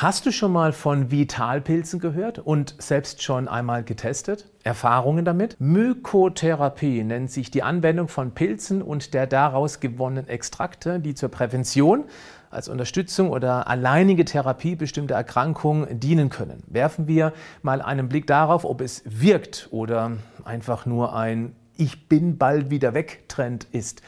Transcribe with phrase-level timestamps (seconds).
[0.00, 4.46] Hast du schon mal von Vitalpilzen gehört und selbst schon einmal getestet?
[4.62, 5.56] Erfahrungen damit?
[5.60, 12.04] Mykotherapie nennt sich die Anwendung von Pilzen und der daraus gewonnenen Extrakte, die zur Prävention
[12.48, 16.62] als Unterstützung oder alleinige Therapie bestimmter Erkrankungen dienen können.
[16.66, 20.12] Werfen wir mal einen Blick darauf, ob es wirkt oder
[20.46, 24.00] einfach nur ein Ich bin bald wieder weg Trend ist.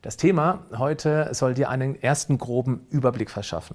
[0.00, 3.74] Das Thema heute soll dir einen ersten groben Überblick verschaffen.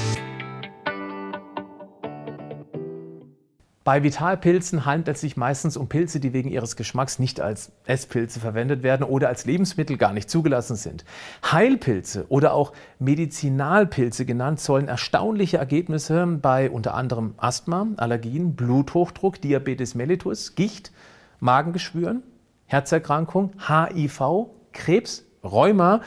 [3.83, 8.39] Bei Vitalpilzen handelt es sich meistens um Pilze, die wegen ihres Geschmacks nicht als Esspilze
[8.39, 11.03] verwendet werden oder als Lebensmittel gar nicht zugelassen sind.
[11.51, 19.95] Heilpilze oder auch Medizinalpilze genannt sollen erstaunliche Ergebnisse bei unter anderem Asthma, Allergien, Bluthochdruck, Diabetes
[19.95, 20.91] mellitus, Gicht,
[21.39, 22.21] Magengeschwüren,
[22.67, 26.01] Herzerkrankung, HIV, Krebs, Rheuma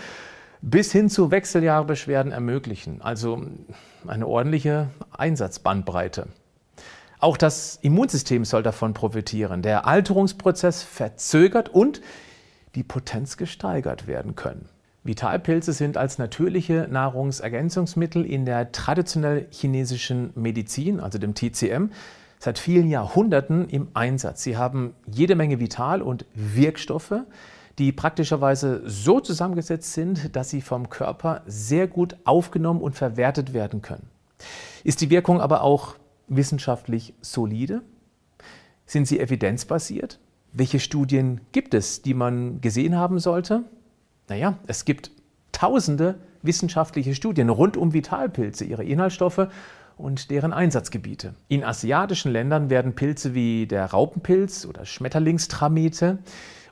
[0.62, 3.02] bis hin zu Wechseljahrebeschwerden ermöglichen.
[3.02, 3.42] Also
[4.06, 6.28] eine ordentliche Einsatzbandbreite.
[7.24, 9.62] Auch das Immunsystem soll davon profitieren.
[9.62, 12.02] Der Alterungsprozess verzögert und
[12.74, 14.68] die Potenz gesteigert werden können.
[15.04, 21.92] Vitalpilze sind als natürliche Nahrungsergänzungsmittel in der traditionell chinesischen Medizin, also dem TCM,
[22.40, 24.42] seit vielen Jahrhunderten im Einsatz.
[24.42, 27.22] Sie haben jede Menge Vital- und Wirkstoffe,
[27.78, 33.80] die praktischerweise so zusammengesetzt sind, dass sie vom Körper sehr gut aufgenommen und verwertet werden
[33.80, 34.10] können.
[34.84, 35.94] Ist die Wirkung aber auch
[36.28, 37.82] wissenschaftlich solide?
[38.86, 40.18] Sind sie evidenzbasiert?
[40.52, 43.64] Welche Studien gibt es, die man gesehen haben sollte?
[44.28, 45.10] Naja, es gibt
[45.52, 49.48] tausende wissenschaftliche Studien rund um Vitalpilze, ihre Inhaltsstoffe
[49.96, 51.34] und deren Einsatzgebiete.
[51.48, 56.18] In asiatischen Ländern werden Pilze wie der Raupenpilz oder Schmetterlingstramete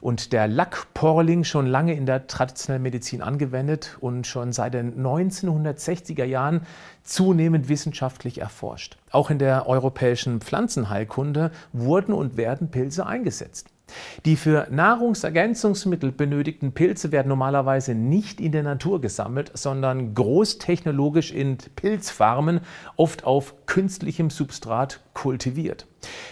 [0.03, 6.25] und der Lackporling schon lange in der traditionellen Medizin angewendet und schon seit den 1960er
[6.25, 6.61] Jahren
[7.03, 8.97] zunehmend wissenschaftlich erforscht.
[9.11, 13.72] Auch in der europäischen Pflanzenheilkunde wurden und werden Pilze eingesetzt.
[14.25, 21.57] Die für Nahrungsergänzungsmittel benötigten Pilze werden normalerweise nicht in der Natur gesammelt, sondern großtechnologisch in
[21.75, 22.61] Pilzfarmen,
[22.95, 25.87] oft auf künstlichem Substrat kultiviert.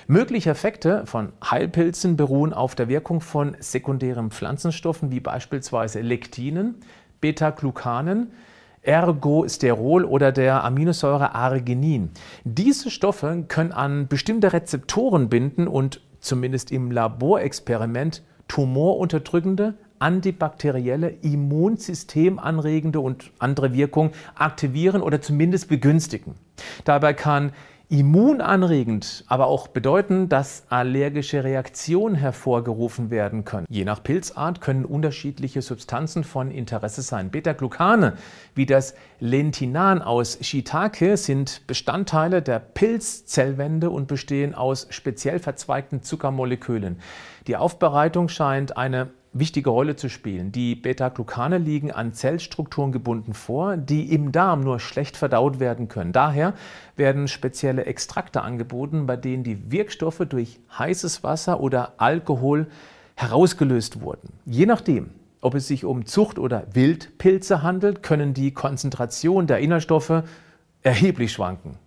[0.08, 6.76] Mögliche Effekte von Heilpilzen beruhen auf der Wirkung von sekundären Pflanzenstoffen wie beispielsweise Lektinen,
[7.22, 8.32] Beta-Glucanen,
[8.82, 12.10] Ergosterol oder der Aminosäure Arginin.
[12.44, 23.32] Diese Stoffe können an bestimmte Rezeptoren binden und zumindest im Laborexperiment, tumorunterdrückende, antibakterielle, immunsystemanregende und
[23.40, 26.36] andere Wirkungen aktivieren oder zumindest begünstigen.
[26.86, 27.52] Dabei kann
[27.92, 33.68] immunanregend, aber auch bedeuten, dass allergische Reaktionen hervorgerufen werden können.
[33.70, 37.32] Je nach Pilzart können unterschiedliche Substanzen von Interesse sein.
[37.32, 38.14] Beta-Glucane
[38.56, 46.98] wie das Lentinan aus Shiitake sind Bestandteile der Pilzzellwände und bestehen aus speziell verzweigten Zuckermolekülen.
[47.48, 50.52] Die Aufbereitung scheint eine wichtige Rolle zu spielen.
[50.52, 56.12] Die Beta-Glucane liegen an Zellstrukturen gebunden vor, die im Darm nur schlecht verdaut werden können.
[56.12, 56.54] Daher
[56.96, 62.68] werden spezielle Extrakte angeboten, bei denen die Wirkstoffe durch heißes Wasser oder Alkohol
[63.16, 64.34] herausgelöst wurden.
[64.46, 70.24] Je nachdem, ob es sich um Zucht- oder Wildpilze handelt, können die Konzentrationen der Inhaltsstoffe
[70.84, 71.78] erheblich schwanken.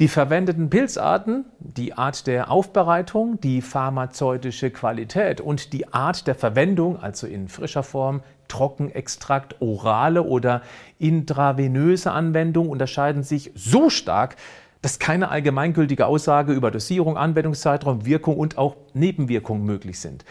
[0.00, 7.02] Die verwendeten Pilzarten, die Art der Aufbereitung, die pharmazeutische Qualität und die Art der Verwendung,
[7.02, 10.62] also in frischer Form, Trockenextrakt, orale oder
[10.98, 14.36] intravenöse Anwendung, unterscheiden sich so stark,
[14.82, 20.24] dass keine allgemeingültige Aussage über Dosierung, Anwendungszeitraum, Wirkung und auch Nebenwirkungen möglich sind.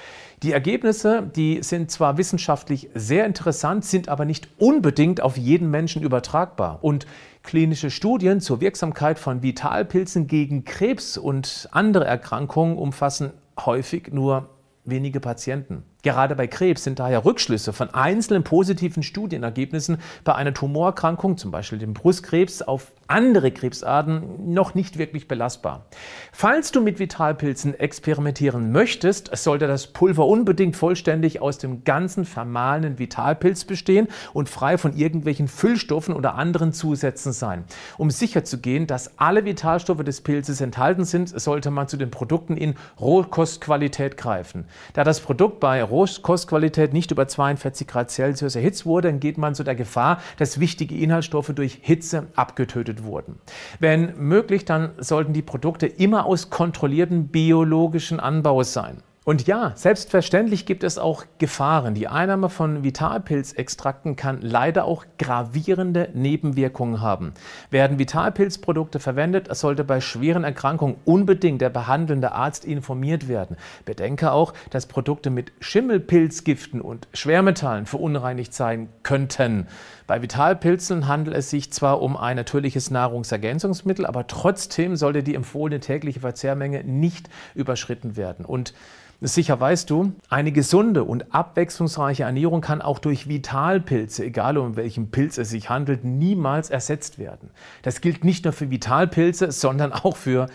[0.44, 6.04] Die Ergebnisse, die sind zwar wissenschaftlich sehr interessant, sind aber nicht unbedingt auf jeden Menschen
[6.04, 6.80] übertragbar.
[6.82, 7.06] Und
[7.48, 14.50] Klinische Studien zur Wirksamkeit von Vitalpilzen gegen Krebs und andere Erkrankungen umfassen häufig nur
[14.84, 15.84] wenige Patienten.
[16.04, 21.80] Gerade bei Krebs sind daher Rückschlüsse von einzelnen positiven Studienergebnissen bei einer Tumorerkrankung, zum Beispiel
[21.80, 25.86] dem Brustkrebs, auf andere Krebsarten noch nicht wirklich belastbar.
[26.32, 33.00] Falls du mit Vitalpilzen experimentieren möchtest, sollte das Pulver unbedingt vollständig aus dem ganzen vermahlenen
[33.00, 37.64] Vitalpilz bestehen und frei von irgendwelchen Füllstoffen oder anderen Zusätzen sein.
[37.98, 42.76] Um sicherzugehen, dass alle Vitalstoffe des Pilzes enthalten sind, sollte man zu den Produkten in
[43.00, 44.66] Rohkostqualität greifen.
[44.94, 49.56] Da das Produkt bei Rohkostqualität nicht über 42 Grad Celsius erhitzt wurde, dann geht man
[49.56, 53.40] zu der Gefahr, dass wichtige Inhaltsstoffe durch Hitze abgetötet wurden.
[53.80, 59.04] Wenn möglich, dann sollten die Produkte immer aus kontrollierten biologischen Anbaus sein.
[59.28, 61.94] Und ja, selbstverständlich gibt es auch Gefahren.
[61.94, 67.34] Die Einnahme von Vitalpilzextrakten kann leider auch gravierende Nebenwirkungen haben.
[67.70, 73.58] Werden Vitalpilzprodukte verwendet, sollte bei schweren Erkrankungen unbedingt der behandelnde Arzt informiert werden.
[73.84, 79.68] Bedenke auch, dass Produkte mit Schimmelpilzgiften und Schwermetallen verunreinigt sein könnten.
[80.08, 85.82] Bei Vitalpilzen handelt es sich zwar um ein natürliches Nahrungsergänzungsmittel, aber trotzdem sollte die empfohlene
[85.82, 88.46] tägliche Verzehrmenge nicht überschritten werden.
[88.46, 88.74] Und
[89.20, 95.10] Sicher weißt du, eine gesunde und abwechslungsreiche Ernährung kann auch durch Vitalpilze, egal um welchen
[95.10, 97.50] Pilz es sich handelt, niemals ersetzt werden.
[97.82, 100.48] Das gilt nicht nur für Vitalpilze, sondern auch für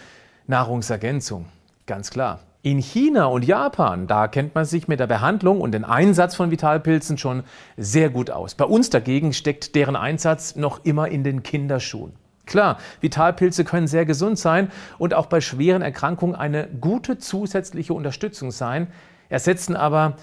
[0.47, 1.47] Nahrungsergänzung.
[1.87, 2.39] Ganz klar.
[2.63, 6.53] In China und Japan, da kennt man sich mit der Behandlung und dem Einsatz von
[6.53, 7.43] Vitalpilzen schon
[7.77, 8.55] sehr gut aus.
[8.55, 12.13] Bei uns dagegen steckt deren Einsatz noch immer in den Kinderschuhen.
[12.47, 18.51] Klar, Vitalpilze können sehr gesund sein und auch bei schweren Erkrankungen eine gute zusätzliche Unterstützung
[18.51, 18.89] sein,
[19.29, 20.17] ersetzen aber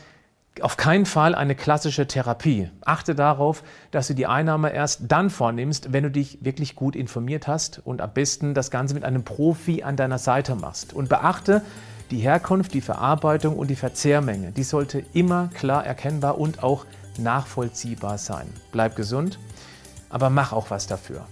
[0.61, 2.69] auf keinen Fall eine klassische Therapie.
[2.81, 7.47] Achte darauf, dass du die Einnahme erst dann vornimmst, wenn du dich wirklich gut informiert
[7.47, 10.93] hast und am besten das Ganze mit einem Profi an deiner Seite machst.
[10.93, 11.61] Und beachte,
[12.11, 16.85] die Herkunft, die Verarbeitung und die Verzehrmenge, die sollte immer klar erkennbar und auch
[17.17, 18.47] nachvollziehbar sein.
[18.71, 19.39] Bleib gesund,
[20.09, 21.25] aber mach auch was dafür.